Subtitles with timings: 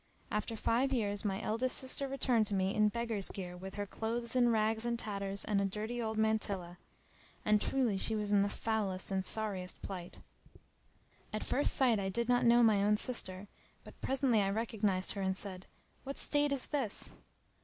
[0.31, 4.35] After five years my eldest sister returned to me in beggar's gear with her clothes
[4.35, 6.77] in rags and tatters[FN#302] and a dirty old mantilla;[FN#303]
[7.45, 10.19] and truly she was in the foulest and sorriest plight.
[11.31, 13.47] At first sight I did not know my own sister;
[13.83, 15.67] but presently I recognised her and said
[16.03, 17.15] "What state is this?"